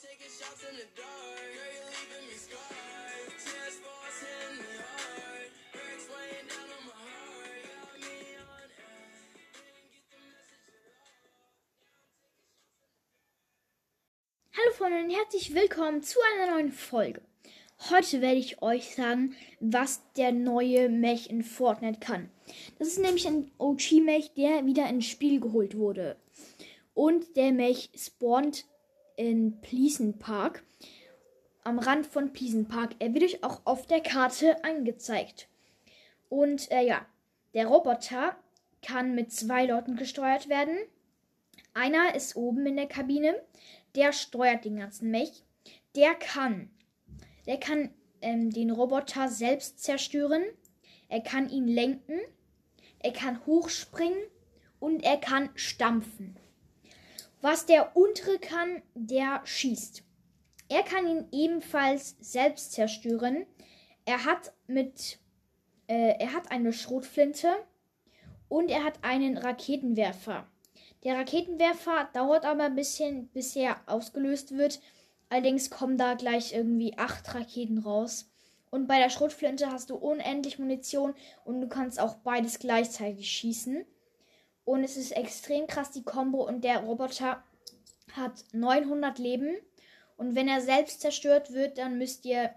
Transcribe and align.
Hallo 0.00 0.10
Freunde 14.76 15.02
und 15.02 15.10
herzlich 15.10 15.52
willkommen 15.52 16.04
zu 16.04 16.20
einer 16.32 16.52
neuen 16.52 16.70
Folge. 16.70 17.20
Heute 17.90 18.20
werde 18.20 18.38
ich 18.38 18.62
euch 18.62 18.94
sagen, 18.94 19.34
was 19.58 20.00
der 20.12 20.30
neue 20.30 20.88
Mech 20.88 21.28
in 21.28 21.42
Fortnite 21.42 21.98
kann. 21.98 22.30
Das 22.78 22.86
ist 22.86 23.00
nämlich 23.00 23.26
ein 23.26 23.50
OG-Mech, 23.58 24.34
der 24.36 24.64
wieder 24.64 24.88
ins 24.88 25.06
Spiel 25.06 25.40
geholt 25.40 25.76
wurde. 25.76 26.16
Und 26.94 27.36
der 27.36 27.50
Mech 27.50 27.90
spawnt 27.96 28.64
in 29.18 29.60
Pleasant 29.60 30.20
Park, 30.20 30.62
am 31.64 31.80
Rand 31.80 32.06
von 32.06 32.32
Pleasant 32.32 32.68
Park. 32.68 32.94
Er 33.00 33.12
wird 33.12 33.24
euch 33.24 33.44
auch 33.44 33.60
auf 33.64 33.86
der 33.86 34.00
Karte 34.00 34.64
angezeigt. 34.64 35.48
Und 36.28 36.70
äh, 36.70 36.86
ja, 36.86 37.04
der 37.52 37.66
Roboter 37.66 38.36
kann 38.80 39.16
mit 39.16 39.32
zwei 39.32 39.66
Leuten 39.66 39.96
gesteuert 39.96 40.48
werden. 40.48 40.78
Einer 41.74 42.14
ist 42.14 42.36
oben 42.36 42.64
in 42.66 42.76
der 42.76 42.86
Kabine, 42.86 43.34
der 43.96 44.12
steuert 44.12 44.64
den 44.64 44.76
ganzen 44.76 45.10
Mech. 45.10 45.42
Der 45.96 46.14
kann, 46.14 46.70
der 47.46 47.58
kann 47.58 47.90
ähm, 48.22 48.50
den 48.50 48.70
Roboter 48.70 49.28
selbst 49.28 49.82
zerstören. 49.82 50.44
Er 51.08 51.20
kann 51.20 51.50
ihn 51.50 51.66
lenken. 51.66 52.20
Er 53.00 53.12
kann 53.12 53.44
hochspringen 53.46 54.18
und 54.78 55.02
er 55.02 55.16
kann 55.16 55.50
stampfen. 55.56 56.37
Was 57.40 57.66
der 57.66 57.96
untere 57.96 58.38
kann, 58.38 58.82
der 58.94 59.42
schießt. 59.44 60.02
Er 60.68 60.82
kann 60.82 61.06
ihn 61.06 61.28
ebenfalls 61.32 62.16
selbst 62.20 62.72
zerstören. 62.72 63.46
Er 64.04 64.24
hat 64.24 64.52
mit, 64.66 65.18
äh, 65.86 66.14
er 66.18 66.32
hat 66.34 66.50
eine 66.50 66.72
Schrotflinte 66.72 67.48
und 68.48 68.70
er 68.70 68.84
hat 68.84 69.02
einen 69.02 69.38
Raketenwerfer. 69.38 70.46
Der 71.04 71.16
Raketenwerfer 71.16 72.08
dauert 72.12 72.44
aber 72.44 72.64
ein 72.64 72.74
bisschen, 72.74 73.28
bis 73.28 73.54
er 73.54 73.80
ausgelöst 73.86 74.56
wird. 74.56 74.80
Allerdings 75.28 75.70
kommen 75.70 75.96
da 75.96 76.14
gleich 76.14 76.54
irgendwie 76.54 76.98
acht 76.98 77.34
Raketen 77.34 77.78
raus. 77.78 78.30
Und 78.70 78.86
bei 78.86 78.98
der 78.98 79.10
Schrotflinte 79.10 79.70
hast 79.70 79.90
du 79.90 79.94
unendlich 79.94 80.58
Munition 80.58 81.14
und 81.44 81.60
du 81.60 81.68
kannst 81.68 82.00
auch 82.00 82.16
beides 82.16 82.58
gleichzeitig 82.58 83.30
schießen. 83.30 83.84
Und 84.68 84.84
es 84.84 84.98
ist 84.98 85.12
extrem 85.12 85.66
krass, 85.66 85.92
die 85.92 86.02
Combo. 86.02 86.46
Und 86.46 86.62
der 86.62 86.80
Roboter 86.80 87.42
hat 88.12 88.44
900 88.52 89.18
Leben. 89.18 89.56
Und 90.18 90.34
wenn 90.34 90.46
er 90.46 90.60
selbst 90.60 91.00
zerstört 91.00 91.54
wird, 91.54 91.78
dann 91.78 91.96
müsst 91.96 92.26
ihr 92.26 92.50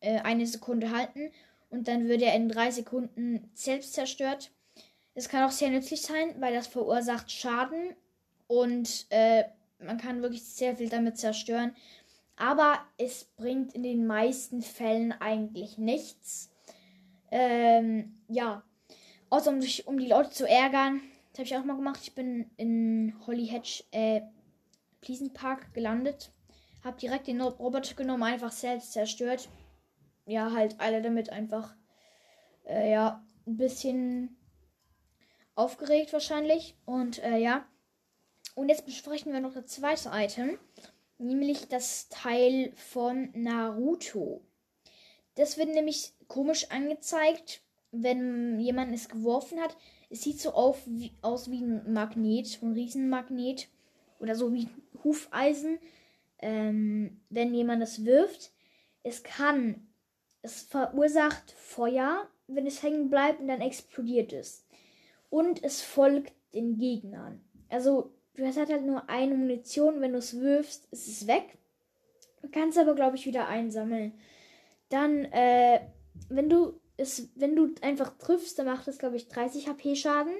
äh, 0.00 0.20
eine 0.20 0.46
Sekunde 0.46 0.92
halten. 0.92 1.32
Und 1.68 1.88
dann 1.88 2.06
wird 2.06 2.22
er 2.22 2.36
in 2.36 2.48
drei 2.48 2.70
Sekunden 2.70 3.50
selbst 3.54 3.94
zerstört. 3.94 4.52
Es 5.14 5.28
kann 5.28 5.42
auch 5.42 5.50
sehr 5.50 5.70
nützlich 5.70 6.02
sein, 6.02 6.36
weil 6.38 6.54
das 6.54 6.68
verursacht 6.68 7.32
Schaden. 7.32 7.96
Und 8.46 9.06
äh, 9.10 9.42
man 9.80 9.98
kann 9.98 10.22
wirklich 10.22 10.44
sehr 10.44 10.76
viel 10.76 10.88
damit 10.88 11.18
zerstören. 11.18 11.74
Aber 12.36 12.78
es 12.96 13.24
bringt 13.24 13.74
in 13.74 13.82
den 13.82 14.06
meisten 14.06 14.62
Fällen 14.62 15.10
eigentlich 15.10 15.78
nichts. 15.78 16.48
Ähm, 17.32 18.20
ja. 18.28 18.62
Außer 19.30 19.50
um, 19.50 19.58
um 19.86 19.98
die 19.98 20.06
Leute 20.06 20.30
zu 20.30 20.48
ärgern. 20.48 21.02
Das 21.36 21.40
habe 21.40 21.48
ich 21.48 21.56
auch 21.58 21.66
mal 21.66 21.76
gemacht. 21.76 22.00
Ich 22.02 22.14
bin 22.14 22.50
in 22.56 23.14
Holly 23.26 23.46
Hedge, 23.46 23.84
äh, 23.90 24.22
Pleasant 25.02 25.34
Park 25.34 25.74
gelandet. 25.74 26.32
Hab 26.82 26.96
direkt 26.96 27.26
den 27.26 27.42
Roboter 27.42 27.94
genommen, 27.94 28.22
einfach 28.22 28.52
selbst 28.52 28.94
zerstört. 28.94 29.50
Ja, 30.24 30.52
halt 30.52 30.80
alle 30.80 31.02
damit 31.02 31.28
einfach, 31.28 31.74
äh, 32.64 32.90
ja, 32.90 33.22
ein 33.46 33.58
bisschen 33.58 34.38
aufgeregt 35.56 36.14
wahrscheinlich. 36.14 36.74
Und, 36.86 37.22
äh, 37.22 37.36
ja. 37.36 37.68
Und 38.54 38.70
jetzt 38.70 38.86
besprechen 38.86 39.34
wir 39.34 39.40
noch 39.40 39.52
das 39.52 39.66
zweite 39.66 40.12
Item. 40.14 40.58
Nämlich 41.18 41.68
das 41.68 42.08
Teil 42.08 42.72
von 42.76 43.30
Naruto. 43.34 44.40
Das 45.34 45.58
wird 45.58 45.68
nämlich 45.68 46.14
komisch 46.28 46.70
angezeigt, 46.70 47.60
wenn 48.02 48.58
jemand 48.60 48.94
es 48.94 49.08
geworfen 49.08 49.60
hat. 49.60 49.76
Es 50.10 50.22
sieht 50.22 50.40
so 50.40 50.52
auf, 50.52 50.82
wie, 50.86 51.12
aus 51.22 51.50
wie 51.50 51.62
ein 51.62 51.92
Magnet, 51.92 52.58
ein 52.62 52.72
Riesenmagnet. 52.72 53.68
Oder 54.18 54.34
so 54.34 54.52
wie 54.52 54.68
Hufeisen. 55.04 55.78
Ähm, 56.38 57.20
wenn 57.30 57.54
jemand 57.54 57.82
es 57.82 58.04
wirft. 58.04 58.52
Es 59.02 59.22
kann. 59.22 59.86
Es 60.42 60.62
verursacht 60.62 61.50
Feuer, 61.52 62.28
wenn 62.46 62.66
es 62.66 62.82
hängen 62.82 63.10
bleibt 63.10 63.40
und 63.40 63.48
dann 63.48 63.60
explodiert 63.60 64.32
es. 64.32 64.64
Und 65.28 65.64
es 65.64 65.82
folgt 65.82 66.32
den 66.54 66.78
Gegnern. 66.78 67.40
Also, 67.68 68.12
du 68.34 68.46
hast 68.46 68.56
halt 68.56 68.86
nur 68.86 69.08
eine 69.08 69.34
Munition. 69.34 70.00
Wenn 70.00 70.12
du 70.12 70.18
es 70.18 70.38
wirfst, 70.38 70.86
ist 70.92 71.08
es 71.08 71.26
weg. 71.26 71.58
Du 72.42 72.48
kannst 72.48 72.78
aber, 72.78 72.94
glaube 72.94 73.16
ich, 73.16 73.26
wieder 73.26 73.48
einsammeln. 73.48 74.12
Dann, 74.88 75.24
äh, 75.26 75.80
wenn 76.28 76.48
du 76.48 76.78
es, 76.96 77.28
wenn 77.34 77.56
du 77.56 77.74
einfach 77.82 78.16
triffst, 78.18 78.58
dann 78.58 78.66
macht 78.66 78.88
es, 78.88 78.98
glaube 78.98 79.16
ich, 79.16 79.28
30 79.28 79.68
HP 79.68 79.96
Schaden. 79.96 80.34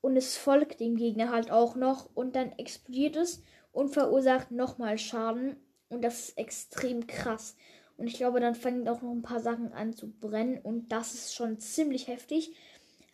Und 0.00 0.16
es 0.16 0.36
folgt 0.36 0.80
dem 0.80 0.96
Gegner 0.96 1.30
halt 1.30 1.50
auch 1.50 1.74
noch. 1.74 2.08
Und 2.14 2.36
dann 2.36 2.52
explodiert 2.52 3.16
es 3.16 3.42
und 3.72 3.90
verursacht 3.90 4.50
nochmal 4.50 4.98
Schaden. 4.98 5.56
Und 5.88 6.02
das 6.02 6.28
ist 6.28 6.38
extrem 6.38 7.06
krass. 7.06 7.56
Und 7.96 8.06
ich 8.06 8.14
glaube, 8.14 8.40
dann 8.40 8.54
fangen 8.54 8.88
auch 8.88 9.02
noch 9.02 9.12
ein 9.12 9.22
paar 9.22 9.40
Sachen 9.40 9.72
an 9.72 9.94
zu 9.94 10.10
brennen. 10.10 10.58
Und 10.58 10.88
das 10.90 11.14
ist 11.14 11.34
schon 11.34 11.58
ziemlich 11.58 12.08
heftig. 12.08 12.52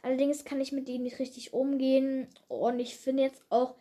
Allerdings 0.03 0.44
kann 0.44 0.60
ich 0.60 0.72
mit 0.72 0.88
denen 0.88 1.04
nicht 1.04 1.21
richtig 1.21 1.53
umgehen. 1.53 2.26
Und 2.48 2.81
ich 2.81 2.97
finde 2.97 3.22
jetzt 3.22 3.42
auch, 3.48 3.76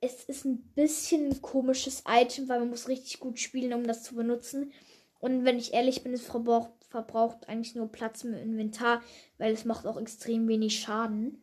es 0.00 0.24
ist 0.24 0.44
ein 0.44 0.58
bisschen 0.74 1.28
ein 1.28 1.42
komisches 1.42 2.02
Item, 2.08 2.48
weil 2.48 2.60
man 2.60 2.70
muss 2.70 2.88
richtig 2.88 3.20
gut 3.20 3.38
spielen, 3.38 3.72
um 3.74 3.86
das 3.86 4.02
zu 4.02 4.14
benutzen. 4.14 4.72
Und 5.20 5.44
wenn 5.44 5.58
ich 5.58 5.74
ehrlich 5.74 6.02
bin, 6.02 6.12
es 6.12 6.26
verbraucht, 6.26 6.70
verbraucht 6.92 7.48
eigentlich 7.48 7.74
nur 7.74 7.90
Platz 7.90 8.22
im 8.22 8.34
Inventar, 8.34 9.02
weil 9.38 9.52
es 9.52 9.64
macht 9.64 9.86
auch 9.86 9.98
extrem 10.00 10.46
wenig 10.46 10.78
Schaden. 10.78 11.42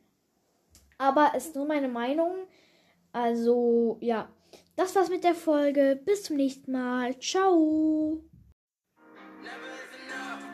Aber 0.97 1.33
ist 1.35 1.55
nur 1.55 1.65
meine 1.65 1.89
Meinung. 1.89 2.47
Also, 3.11 3.97
ja. 3.99 4.29
Das 4.75 4.95
war's 4.95 5.09
mit 5.09 5.23
der 5.23 5.35
Folge. 5.35 5.99
Bis 6.05 6.23
zum 6.23 6.37
nächsten 6.37 6.71
Mal. 6.71 7.19
Ciao. 7.19 8.23
Never 9.41 9.73
is 9.83 10.13
enough. 10.13 10.49